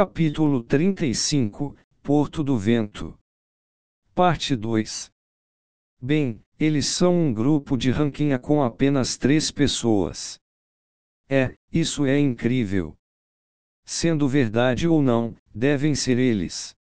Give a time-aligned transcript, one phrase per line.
[0.00, 3.18] Capítulo 35 Porto do Vento
[4.14, 5.10] Parte 2
[6.00, 10.38] Bem, eles são um grupo de ranquinha com apenas três pessoas.
[11.28, 12.96] É, isso é incrível.
[13.84, 16.76] Sendo verdade ou não, devem ser eles.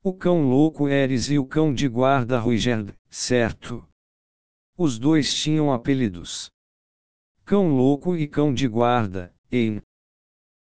[0.00, 3.84] O cão louco Eres e o cão de guarda Ruigerd, certo?
[4.76, 6.52] Os dois tinham apelidos.
[7.44, 9.82] Cão louco e cão de guarda, em.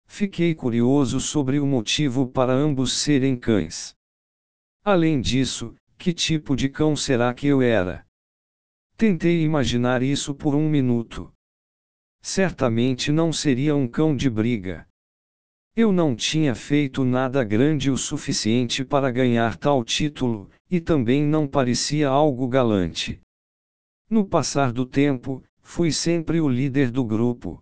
[0.07, 3.95] Fiquei curioso sobre o motivo para ambos serem cães.
[4.85, 8.07] Além disso, que tipo de cão será que eu era?
[8.97, 11.33] Tentei imaginar isso por um minuto.
[12.23, 14.87] Certamente não seria um cão de briga.
[15.77, 21.49] Eu não tinha feito nada grande o suficiente para ganhar tal título, e também não
[21.49, 23.21] parecia algo galante.
[24.09, 27.61] No passar do tempo, fui sempre o líder do grupo.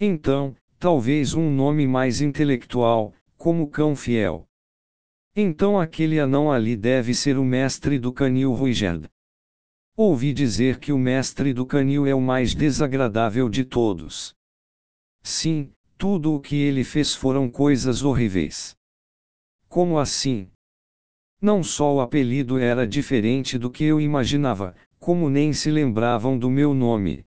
[0.00, 4.48] Então, talvez um nome mais intelectual, como Cão Fiel.
[5.36, 9.08] Então aquele anão ali deve ser o mestre do canil Ruigerd.
[9.96, 14.34] Ouvi dizer que o mestre do canil é o mais desagradável de todos.
[15.22, 18.74] Sim, tudo o que ele fez foram coisas horríveis.
[19.68, 20.50] Como assim?
[21.40, 26.50] Não só o apelido era diferente do que eu imaginava, como nem se lembravam do
[26.50, 27.24] meu nome.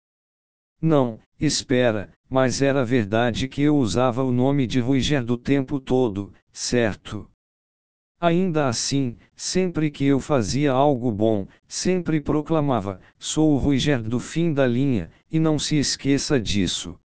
[0.80, 6.32] Não, espera, mas era verdade que eu usava o nome de Ruiger do tempo todo,
[6.50, 7.28] certo?
[8.18, 14.52] Ainda assim, sempre que eu fazia algo bom, sempre proclamava: sou o Ruiger do fim
[14.52, 16.98] da linha, e não se esqueça disso.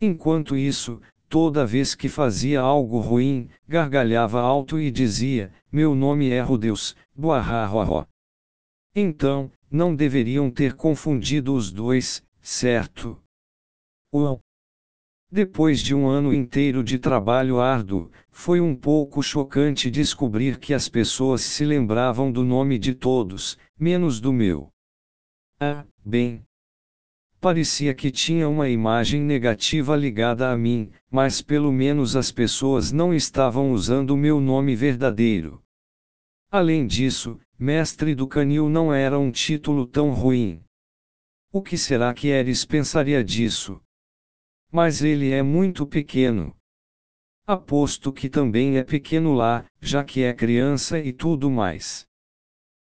[0.00, 6.40] Enquanto isso, toda vez que fazia algo ruim, gargalhava alto e dizia: Meu nome é
[6.40, 8.06] Rudeus, Buarrarro.
[8.94, 13.18] Então, não deveriam ter confundido os dois, certo?
[14.12, 14.40] Uau!
[15.30, 20.88] Depois de um ano inteiro de trabalho árduo, foi um pouco chocante descobrir que as
[20.88, 24.68] pessoas se lembravam do nome de todos, menos do meu.
[25.58, 26.44] Ah, bem,
[27.42, 33.12] Parecia que tinha uma imagem negativa ligada a mim, mas pelo menos as pessoas não
[33.12, 35.60] estavam usando o meu nome verdadeiro.
[36.52, 40.62] Além disso, mestre do canil não era um título tão ruim.
[41.54, 43.78] O que será que Eris pensaria disso?
[44.70, 46.56] Mas ele é muito pequeno.
[47.46, 52.06] Aposto que também é pequeno lá, já que é criança e tudo mais.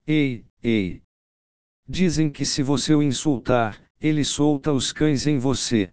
[0.08, 1.04] Ei, ei!
[1.86, 5.92] Dizem que se você o insultar, ele solta os cães em você.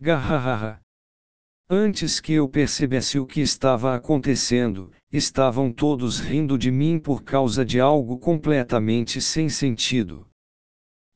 [0.00, 0.80] Garrahaha.
[1.68, 7.64] Antes que eu percebesse o que estava acontecendo, estavam todos rindo de mim por causa
[7.64, 10.30] de algo completamente sem sentido.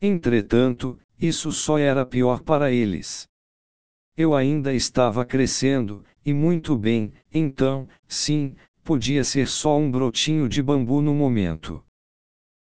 [0.01, 3.29] Entretanto, isso só era pior para eles.
[4.17, 10.63] Eu ainda estava crescendo, e muito bem, então, sim, podia ser só um brotinho de
[10.63, 11.85] bambu no momento.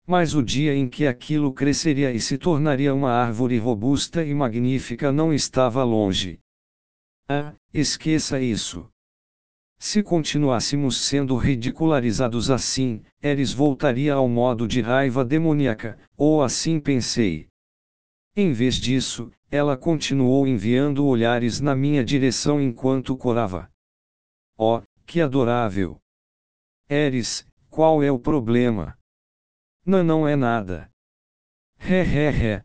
[0.07, 5.13] Mas o dia em que aquilo cresceria e se tornaria uma árvore robusta e magnífica
[5.13, 6.39] não estava longe.
[7.29, 8.89] Ah, esqueça isso.
[9.81, 17.49] Se continuássemos sendo ridicularizados assim, Eris voltaria ao modo de raiva demoníaca, ou assim pensei.
[18.35, 23.71] Em vez disso, ela continuou enviando olhares na minha direção enquanto corava.
[24.57, 26.01] Oh, que adorável!
[26.91, 28.99] Eris, qual é o problema?
[29.87, 30.91] Não, não é nada.
[31.79, 32.65] Ré, ré, ré.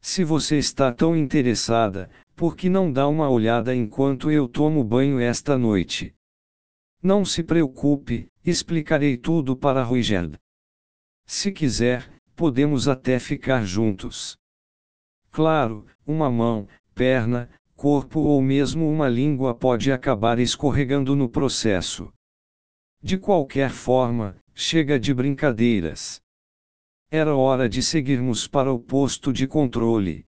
[0.00, 5.18] Se você está tão interessada, por que não dá uma olhada enquanto eu tomo banho
[5.18, 6.14] esta noite?
[7.02, 10.36] Não se preocupe, explicarei tudo para Ruigerd.
[11.24, 14.36] Se quiser, podemos até ficar juntos.
[15.30, 22.12] Claro, uma mão, perna, corpo ou mesmo uma língua pode acabar escorregando no processo.
[23.00, 26.20] De qualquer forma, chega de brincadeiras.
[27.08, 30.24] Era hora de seguirmos para o posto de controle.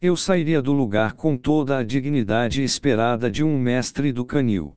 [0.00, 4.74] Eu sairia do lugar com toda a dignidade esperada de um mestre do canil.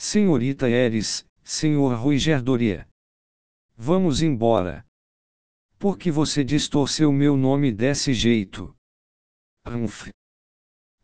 [0.00, 2.86] Senhorita Eris, senhor Ruiger Doria.
[3.76, 4.86] Vamos embora.
[5.76, 8.72] Por que você distorceu meu nome desse jeito?
[9.66, 10.08] Humph.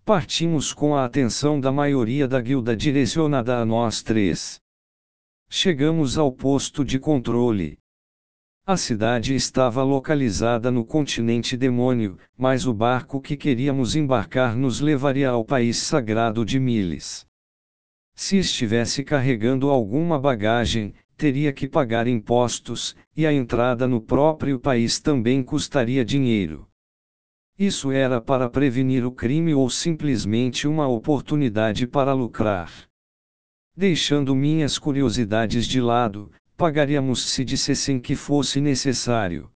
[0.05, 4.61] Partimos com a atenção da maioria da guilda direcionada a nós três.
[5.50, 7.76] Chegamos ao posto de controle.
[8.64, 15.31] A cidade estava localizada no continente demônio, mas o barco que queríamos embarcar nos levaria
[15.31, 17.26] ao país sagrado de Miles.
[18.14, 25.00] Se estivesse carregando alguma bagagem, teria que pagar impostos, e a entrada no próprio país
[25.00, 26.69] também custaria dinheiro.
[27.58, 32.70] Isso era para prevenir o crime ou simplesmente uma oportunidade para lucrar.
[33.76, 39.50] Deixando minhas curiosidades de lado, pagaríamos se dissessem que fosse necessário.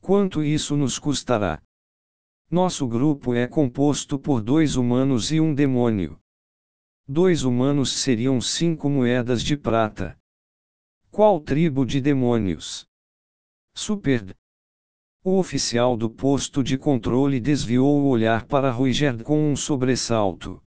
[0.00, 1.60] Quanto isso nos custará?
[2.50, 6.18] Nosso grupo é composto por dois humanos e um demônio.
[7.12, 10.16] Dois humanos seriam cinco moedas de prata.
[11.10, 12.86] Qual tribo de demônios?
[13.74, 14.32] Super.
[15.24, 20.62] O oficial do posto de controle desviou o olhar para Ruiger com um sobressalto.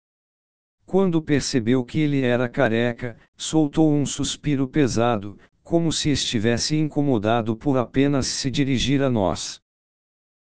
[0.86, 7.76] Quando percebeu que ele era careca, soltou um suspiro pesado, como se estivesse incomodado por
[7.76, 9.60] apenas se dirigir a nós.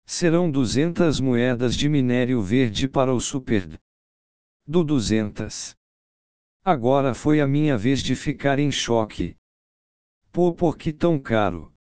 [0.04, 3.80] Serão duzentas moedas de minério verde para o super.
[4.66, 5.74] Do duzentas.
[6.68, 9.36] Agora foi a minha vez de ficar em choque.
[10.32, 11.72] Pô, por que tão caro?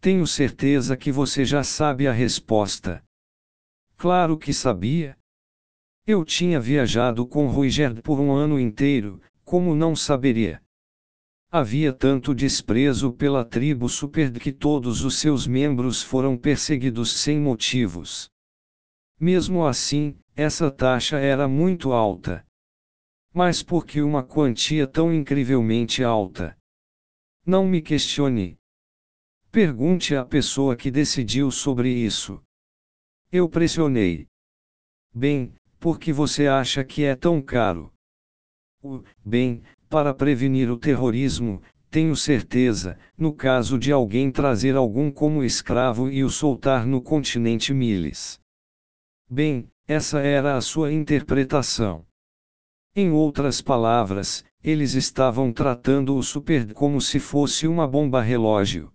[0.00, 3.02] Tenho certeza que você já sabe a resposta.
[3.96, 5.18] Claro que sabia.
[6.06, 10.62] Eu tinha viajado com Ruiger por um ano inteiro, como não saberia?
[11.50, 18.30] Havia tanto desprezo pela tribo Super que todos os seus membros foram perseguidos sem motivos.
[19.18, 22.46] Mesmo assim, essa taxa era muito alta.
[23.40, 26.58] Mas por que uma quantia tão incrivelmente alta?
[27.46, 28.58] Não me questione.
[29.48, 32.42] Pergunte à pessoa que decidiu sobre isso.
[33.30, 34.26] Eu pressionei.
[35.14, 37.92] Bem, por que você acha que é tão caro?
[38.82, 41.62] O, bem, para prevenir o terrorismo,
[41.92, 47.72] tenho certeza, no caso de alguém trazer algum como escravo e o soltar no continente
[47.72, 48.40] Miles.
[49.30, 52.04] Bem, essa era a sua interpretação.
[53.00, 58.90] Em outras palavras, eles estavam tratando o Super como se fosse uma bomba relógio.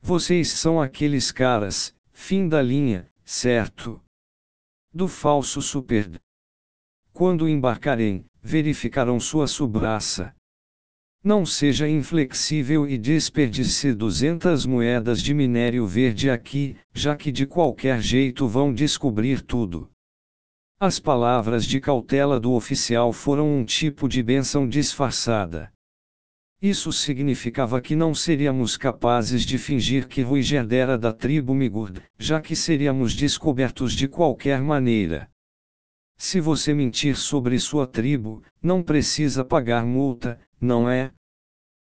[0.00, 4.00] Vocês são aqueles caras, fim da linha, certo?
[4.94, 6.08] Do falso Super.
[7.12, 10.32] Quando embarcarem, verificarão sua subraça.
[11.24, 18.00] Não seja inflexível e desperdice 200 moedas de minério verde aqui, já que de qualquer
[18.00, 19.90] jeito vão descobrir tudo.
[20.80, 25.72] As palavras de cautela do oficial foram um tipo de benção disfarçada.
[26.62, 32.40] Isso significava que não seríamos capazes de fingir que Ruiger era da tribo Migurd, já
[32.40, 35.28] que seríamos descobertos de qualquer maneira.
[36.16, 41.12] Se você mentir sobre sua tribo, não precisa pagar multa, não é?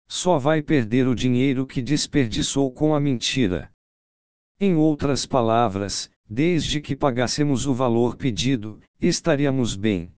[0.08, 3.72] Só vai perder o dinheiro que desperdiçou com a mentira.
[4.60, 10.12] Em outras palavras, Desde que pagássemos o valor pedido, estaríamos bem.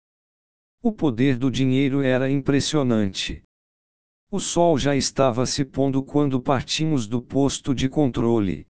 [0.81, 3.43] O poder do dinheiro era impressionante.
[4.31, 8.67] O sol já estava se pondo quando partimos do posto de controle.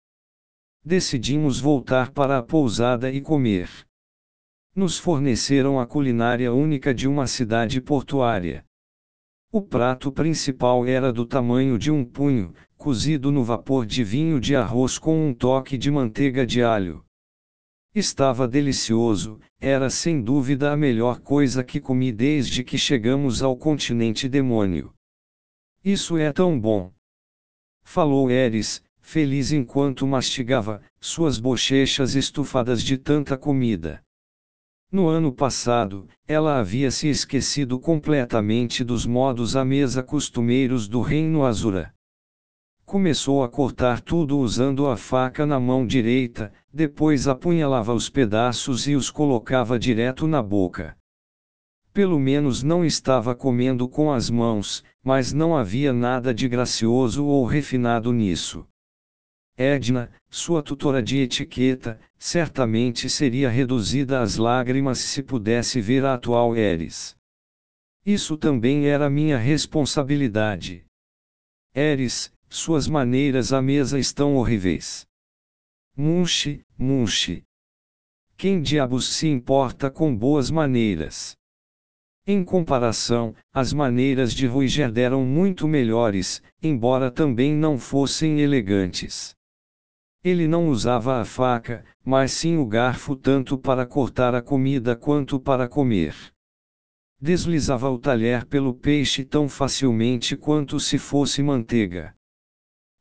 [0.83, 3.69] Decidimos voltar para a pousada e comer.
[4.75, 8.65] Nos forneceram a culinária única de uma cidade portuária.
[9.53, 14.57] O prato principal era do tamanho de um punho, cozido no vapor de vinho de
[14.57, 17.06] arroz com um toque de manteiga de alho.
[17.97, 24.29] Estava delicioso, era sem dúvida a melhor coisa que comi desde que chegamos ao continente
[24.29, 24.93] demônio.
[25.83, 26.93] Isso é tão bom!
[27.83, 34.05] Falou Eris, feliz enquanto mastigava, suas bochechas estufadas de tanta comida.
[34.93, 41.47] No ano passado, ela havia se esquecido completamente dos modos à mesa costumeiros do Reino
[41.47, 41.96] Azura.
[42.87, 48.95] Começou a cortar tudo usando a faca na mão direita, depois apunhalava os pedaços e
[48.95, 50.97] os colocava direto na boca.
[51.93, 57.45] Pelo menos não estava comendo com as mãos, mas não havia nada de gracioso ou
[57.45, 58.65] refinado nisso.
[59.57, 66.55] Edna, sua tutora de etiqueta, certamente seria reduzida às lágrimas se pudesse ver a atual
[66.55, 67.17] Eris.
[68.05, 70.85] Isso também era minha responsabilidade.
[71.75, 75.07] Eris, suas maneiras à mesa estão horríveis.
[75.97, 77.45] Munche, munche.
[78.37, 81.37] Quem diabos se importa com boas maneiras?
[82.27, 89.37] Em comparação, as maneiras de Ruiger eram muito melhores, embora também não fossem elegantes.
[90.25, 95.39] Ele não usava a faca, mas sim o garfo tanto para cortar a comida quanto
[95.39, 96.17] para comer.
[97.21, 102.16] Deslizava o talher pelo peixe tão facilmente quanto se fosse manteiga.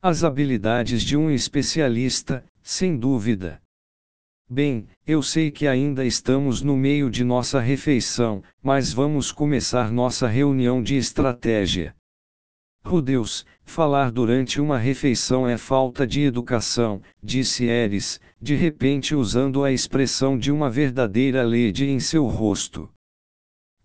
[0.07, 3.59] As habilidades de um especialista, sem dúvida.
[4.47, 10.27] Bem, eu sei que ainda estamos no meio de nossa refeição, mas vamos começar nossa
[10.27, 11.95] reunião de estratégia.
[12.85, 19.63] Oh Deus, falar durante uma refeição é falta de educação, disse Eris, de repente usando
[19.63, 22.87] a expressão de uma verdadeira lady em seu rosto.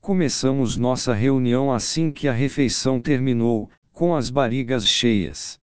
[0.02, 5.59] Começamos nossa reunião assim que a refeição terminou, com as barrigas cheias.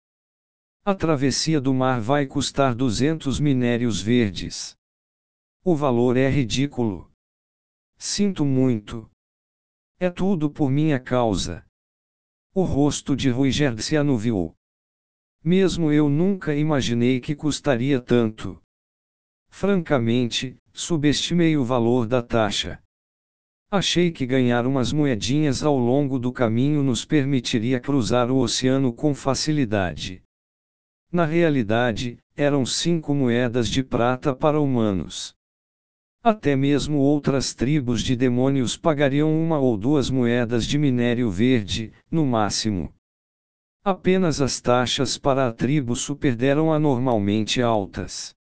[0.90, 4.74] A travessia do mar vai custar 200 minérios verdes.
[5.62, 7.12] O valor é ridículo.
[7.98, 9.12] Sinto muito.
[10.00, 11.66] É tudo por minha causa.
[12.56, 14.56] O rosto de Ruiger se anuviou.
[15.44, 18.58] Mesmo eu nunca imaginei que custaria tanto.
[19.50, 22.82] Francamente, subestimei o valor da taxa.
[23.70, 29.14] Achei que ganhar umas moedinhas ao longo do caminho nos permitiria cruzar o oceano com
[29.14, 30.24] facilidade.
[31.12, 35.36] Na realidade, eram cinco moedas de prata para humanos.
[36.22, 42.26] Até mesmo outras tribos de demônios pagariam uma ou duas moedas de minério verde, no
[42.26, 42.94] máximo.
[43.84, 48.36] Apenas as taxas para a tribo super deram anormalmente altas.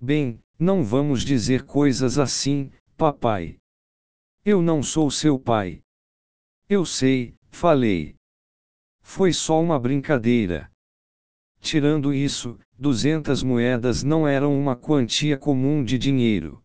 [0.00, 3.58] Bem, não vamos dizer coisas assim, papai.
[4.42, 5.82] Eu não sou seu pai.
[6.66, 8.14] Eu sei, falei.
[9.02, 10.70] Foi só uma brincadeira.
[11.64, 16.62] Tirando isso, duzentas moedas não eram uma quantia comum de dinheiro.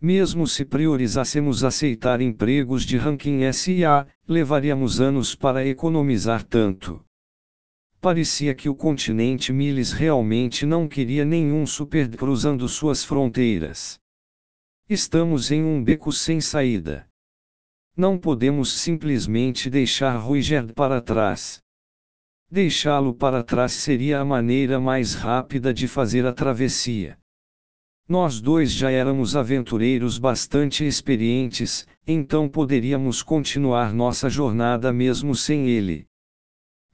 [0.00, 7.04] Mesmo se priorizássemos aceitar empregos de ranking SA, levaríamos anos para economizar tanto.
[8.00, 13.98] Parecia que o continente Miles realmente não queria nenhum super cruzando suas fronteiras.
[14.88, 17.04] Estamos em um beco sem saída.
[17.96, 21.63] Não podemos simplesmente deixar Ruiger para trás.
[22.54, 27.18] Deixá-lo para trás seria a maneira mais rápida de fazer a travessia.
[28.08, 36.06] Nós dois já éramos aventureiros bastante experientes, então poderíamos continuar nossa jornada mesmo sem ele.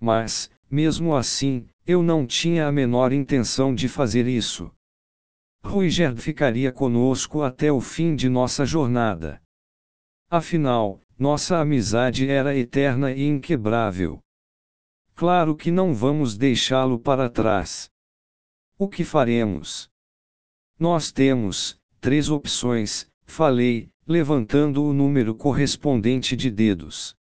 [0.00, 4.72] Mas, mesmo assim, eu não tinha a menor intenção de fazer isso.
[5.62, 9.42] Ruiger ficaria conosco até o fim de nossa jornada.
[10.30, 14.22] Afinal, nossa amizade era eterna e inquebrável.
[15.20, 17.90] Claro que não vamos deixá-lo para trás.
[18.78, 19.90] O que faremos?
[20.78, 27.14] Nós temos três opções, falei, levantando o número correspondente de dedos.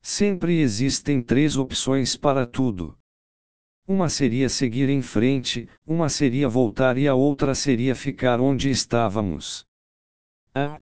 [0.00, 2.96] Sempre existem três opções para tudo.
[3.84, 9.66] Uma seria seguir em frente, uma seria voltar e a outra seria ficar onde estávamos.
[10.54, 10.80] Ah!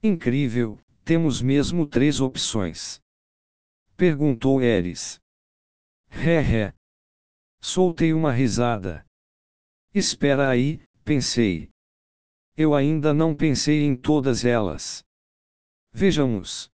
[0.00, 3.00] Incrível, temos mesmo três opções.
[3.96, 5.20] Perguntou Eris.
[6.10, 6.74] Ré.
[7.62, 9.04] Soltei uma risada.
[9.94, 11.70] Espera aí, pensei.
[12.56, 15.02] Eu ainda não pensei em todas elas.
[15.92, 16.70] Vejamos.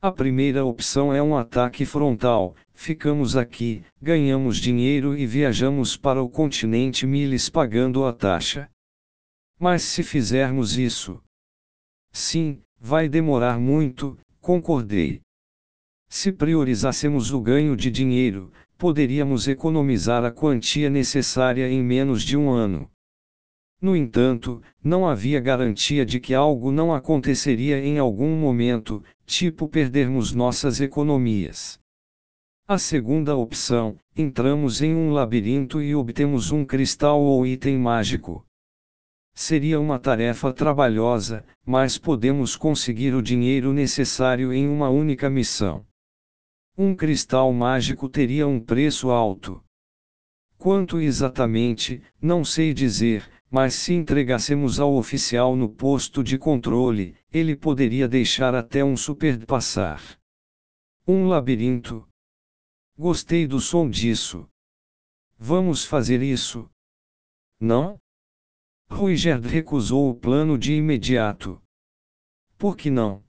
[0.00, 6.28] A primeira opção é um ataque frontal, ficamos aqui, ganhamos dinheiro e viajamos para o
[6.28, 8.70] continente Miles pagando a taxa.
[9.58, 11.22] Mas se fizermos isso.
[12.12, 15.20] Sim, vai demorar muito, concordei.
[16.14, 22.50] Se priorizássemos o ganho de dinheiro, poderíamos economizar a quantia necessária em menos de um
[22.50, 22.90] ano.
[23.80, 30.34] No entanto, não havia garantia de que algo não aconteceria em algum momento, tipo perdermos
[30.34, 31.80] nossas economias.
[32.68, 38.44] A segunda opção, entramos em um labirinto e obtemos um cristal ou item mágico.
[39.32, 45.86] Seria uma tarefa trabalhosa, mas podemos conseguir o dinheiro necessário em uma única missão.
[46.76, 49.62] Um cristal mágico teria um preço alto.
[50.56, 57.54] Quanto exatamente, não sei dizer, mas se entregássemos ao oficial no posto de controle, ele
[57.54, 60.00] poderia deixar até um super passar.
[61.06, 62.08] Um labirinto.
[62.96, 64.48] Gostei do som disso.
[65.36, 66.70] Vamos fazer isso.
[67.60, 67.98] Não?
[68.88, 71.60] Ruigerd recusou o plano de imediato.
[72.56, 73.22] Por que não?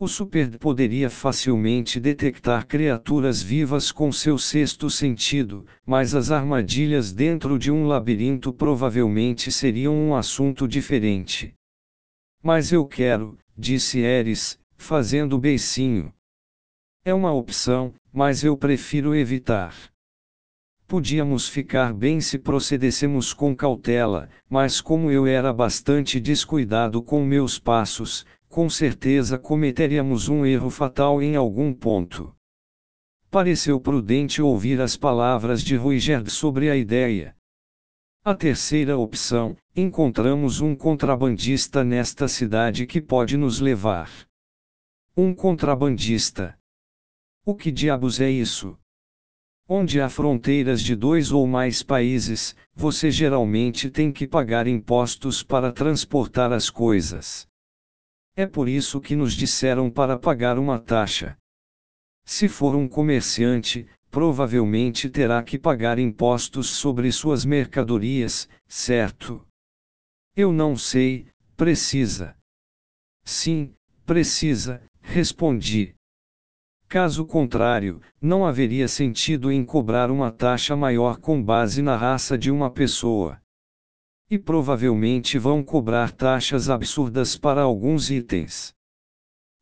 [0.00, 7.58] O Super poderia facilmente detectar criaturas vivas com seu sexto sentido, mas as armadilhas dentro
[7.58, 11.52] de um labirinto provavelmente seriam um assunto diferente.
[12.40, 16.14] Mas eu quero, disse Eris, fazendo beicinho.
[17.04, 19.74] É uma opção, mas eu prefiro evitar.
[20.86, 27.58] Podíamos ficar bem se procedêssemos com cautela, mas como eu era bastante descuidado com meus
[27.58, 32.34] passos, com certeza cometeríamos um erro fatal em algum ponto.
[33.30, 37.36] Pareceu prudente ouvir as palavras de Ruigerd sobre a ideia.
[38.24, 44.10] A terceira opção: encontramos um contrabandista nesta cidade que pode nos levar.
[45.16, 46.58] Um contrabandista.
[47.44, 48.78] O que diabos é isso?
[49.68, 55.70] Onde há fronteiras de dois ou mais países, você geralmente tem que pagar impostos para
[55.70, 57.46] transportar as coisas.
[58.38, 61.36] É por isso que nos disseram para pagar uma taxa.
[62.24, 69.44] Se for um comerciante, provavelmente terá que pagar impostos sobre suas mercadorias, certo?
[70.36, 71.26] Eu não sei,
[71.56, 72.36] precisa.
[73.24, 73.74] Sim,
[74.06, 75.96] precisa, respondi.
[76.88, 82.52] Caso contrário, não haveria sentido em cobrar uma taxa maior com base na raça de
[82.52, 83.42] uma pessoa.
[84.30, 88.74] E provavelmente vão cobrar taxas absurdas para alguns itens.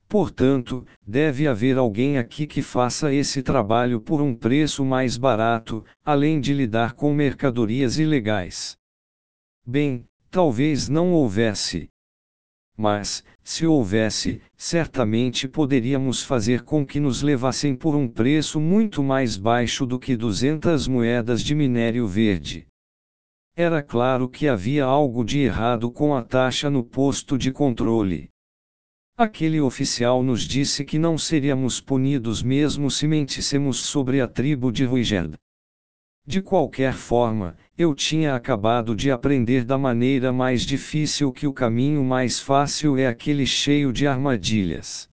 [0.09, 6.41] Portanto, deve haver alguém aqui que faça esse trabalho por um preço mais barato, além
[6.41, 8.77] de lidar com mercadorias ilegais.
[9.67, 11.89] Bem, talvez não houvesse.
[12.77, 19.37] Mas, se houvesse, certamente poderíamos fazer com que nos levassem por um preço muito mais
[19.37, 22.67] baixo do que 200 moedas de minério verde.
[23.59, 28.29] Era claro que havia algo de errado com a taxa no posto de controle.
[29.17, 34.85] Aquele oficial nos disse que não seríamos punidos mesmo se mentíssemos sobre a tribo de
[34.85, 35.39] Ruigerd.
[36.27, 42.05] De qualquer forma, eu tinha acabado de aprender da maneira mais difícil que o caminho
[42.05, 45.09] mais fácil é aquele cheio de armadilhas.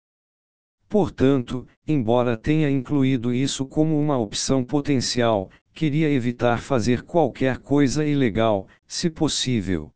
[0.90, 8.68] Portanto, embora tenha incluído isso como uma opção potencial, queria evitar fazer qualquer coisa ilegal,
[8.88, 9.92] se possível.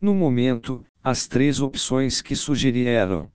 [0.00, 3.30] No momento, as três opções que sugeri eram: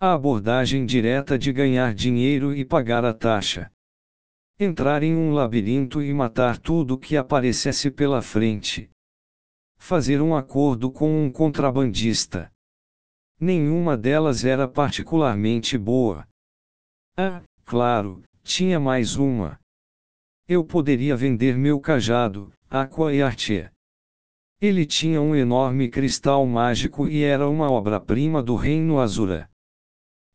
[0.00, 3.68] a abordagem direta de ganhar dinheiro e pagar a taxa.
[4.56, 8.88] Entrar em um labirinto e matar tudo que aparecesse pela frente.
[9.76, 12.48] Fazer um acordo com um contrabandista.
[13.40, 16.24] Nenhuma delas era particularmente boa.
[17.16, 19.58] Ah, claro, tinha mais uma.
[20.50, 23.70] Eu poderia vender meu cajado, Aqua e Artia.
[24.58, 29.46] Ele tinha um enorme cristal mágico e era uma obra-prima do Reino Azura.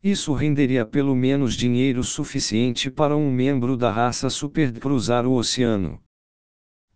[0.04, 6.00] Isso renderia pelo menos dinheiro suficiente para um membro da raça super cruzar o oceano.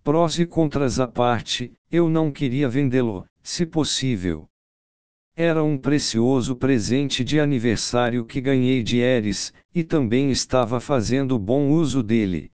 [0.03, 4.47] Prós e contras à parte, eu não queria vendê-lo, se possível.
[5.35, 11.71] Era um precioso presente de aniversário que ganhei de Eris, e também estava fazendo bom
[11.71, 12.51] uso dele.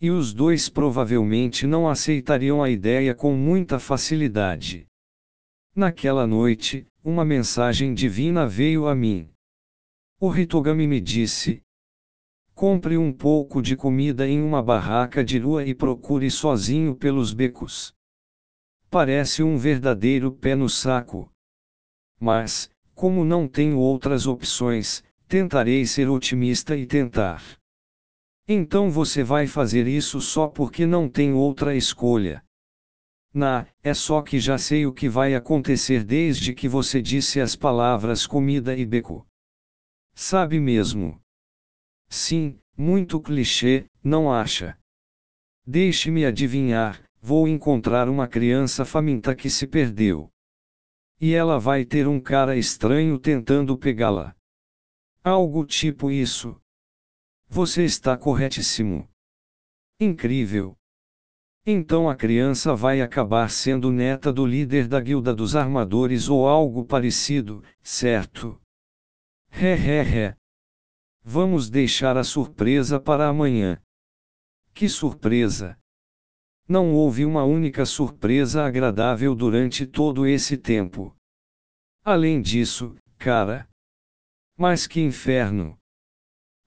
[0.00, 4.86] E os dois provavelmente não aceitariam a ideia com muita facilidade.
[5.74, 9.28] Naquela noite, uma mensagem divina veio a mim.
[10.20, 11.62] O Hitogami me disse:
[12.54, 17.92] Compre um pouco de comida em uma barraca de rua e procure sozinho pelos becos.
[18.90, 21.30] Parece um verdadeiro pé no saco.
[22.20, 27.57] Mas, como não tenho outras opções, tentarei ser otimista e tentar.
[28.50, 32.42] Então você vai fazer isso só porque não tem outra escolha.
[33.34, 37.54] Na, é só que já sei o que vai acontecer desde que você disse as
[37.54, 39.26] palavras comida e beco.
[40.14, 41.20] Sabe mesmo?
[42.08, 44.78] Sim, muito clichê, não acha?
[45.66, 50.30] Deixe-me adivinhar, vou encontrar uma criança faminta que se perdeu.
[51.20, 54.34] E ela vai ter um cara estranho tentando pegá-la.
[55.22, 56.58] Algo tipo isso.
[57.50, 59.08] Você está corretíssimo.
[59.98, 60.76] Incrível.
[61.66, 66.84] Então a criança vai acabar sendo neta do líder da guilda dos armadores ou algo
[66.84, 68.60] parecido, certo?
[69.48, 70.36] Ré, ré, ré.
[71.22, 73.80] Vamos deixar a surpresa para amanhã.
[74.74, 75.78] Que surpresa!
[76.68, 81.16] Não houve uma única surpresa agradável durante todo esse tempo.
[82.04, 83.66] Além disso, cara.
[84.56, 85.78] Mas que inferno!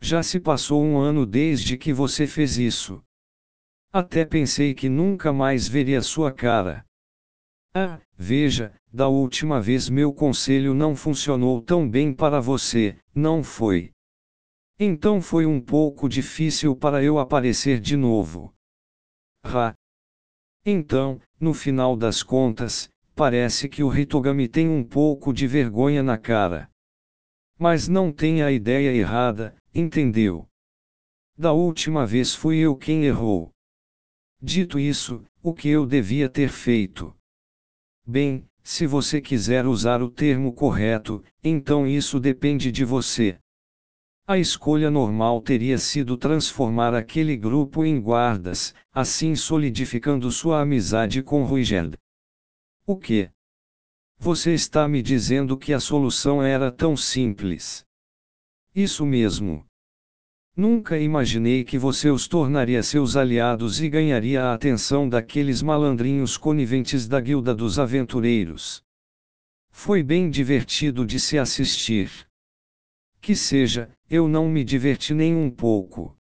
[0.03, 3.03] Já se passou um ano desde que você fez isso.
[3.93, 6.83] Até pensei que nunca mais veria sua cara.
[7.73, 13.91] Ah, veja, da última vez meu conselho não funcionou tão bem para você, não foi?
[14.79, 18.51] Então foi um pouco difícil para eu aparecer de novo.
[19.45, 19.75] Ra.
[20.65, 26.17] Então, no final das contas, parece que o Hitogami tem um pouco de vergonha na
[26.17, 26.69] cara.
[27.59, 30.47] Mas não tem a ideia errada, Entendeu?
[31.37, 33.51] Da última vez fui eu quem errou.
[34.41, 37.15] Dito isso, o que eu devia ter feito?
[38.05, 43.39] Bem, se você quiser usar o termo correto, então isso depende de você.
[44.27, 51.43] A escolha normal teria sido transformar aquele grupo em guardas, assim solidificando sua amizade com
[51.43, 51.97] Ruigerd.
[52.85, 53.31] O que?
[54.17, 57.85] Você está me dizendo que a solução era tão simples.
[58.73, 59.65] Isso mesmo.
[60.55, 67.07] Nunca imaginei que você os tornaria seus aliados e ganharia a atenção daqueles malandrinhos coniventes
[67.07, 68.81] da Guilda dos Aventureiros.
[69.69, 72.11] Foi bem divertido de se assistir.
[73.19, 76.17] Que seja, eu não me diverti nem um pouco.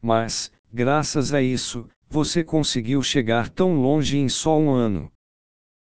[0.00, 5.12] Mas, graças a isso, você conseguiu chegar tão longe em só um ano.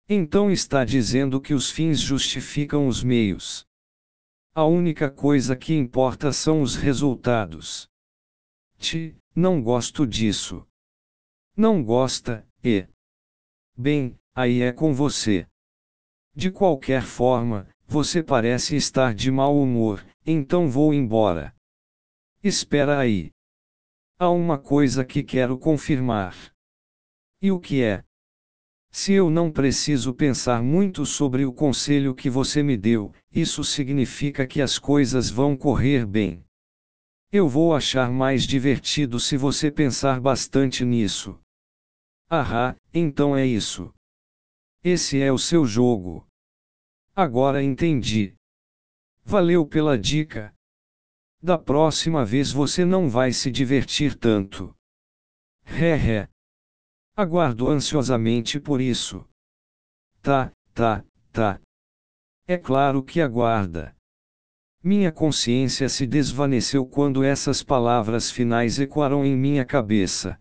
[0.07, 3.65] Então está dizendo que os fins justificam os meios.
[4.57, 7.89] A única coisa que importa são os resultados.
[8.77, 10.65] Ti, não gosto disso.
[11.57, 12.87] Não gosta, e.
[13.75, 15.45] Bem, aí é com você.
[16.33, 21.53] De qualquer forma, você parece estar de mau humor, então vou embora.
[22.41, 23.31] Espera aí.
[24.17, 26.33] Há uma coisa que quero confirmar.
[27.41, 28.05] E o que é?
[28.97, 34.47] Se eu não preciso pensar muito sobre o conselho que você me deu, isso significa
[34.47, 36.45] que as coisas vão correr bem.
[37.29, 41.37] Eu vou achar mais divertido se você pensar bastante nisso.
[42.29, 43.93] Ah, então é isso.
[44.81, 46.25] Esse é o seu jogo.
[47.13, 48.33] Agora entendi.
[49.25, 50.55] Valeu pela dica.
[51.43, 54.73] Da próxima vez você não vai se divertir tanto.
[55.65, 56.29] Ré.
[57.17, 59.25] Aguardo ansiosamente por isso.
[60.21, 61.01] Tá, tá,
[61.31, 61.61] tá.
[62.45, 63.95] É claro que aguarda.
[64.83, 70.37] Minha consciência se desvaneceu quando essas palavras finais ecoaram em minha cabeça.